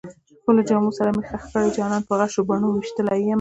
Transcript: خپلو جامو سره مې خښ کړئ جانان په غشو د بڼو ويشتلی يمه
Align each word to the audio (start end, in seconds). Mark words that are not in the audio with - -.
خپلو 0.39 0.61
جامو 0.69 0.91
سره 0.97 1.09
مې 1.15 1.23
خښ 1.29 1.43
کړئ 1.51 1.67
جانان 1.77 2.01
په 2.05 2.13
غشو 2.19 2.41
د 2.43 2.47
بڼو 2.49 2.67
ويشتلی 2.71 3.17
يمه 3.21 3.29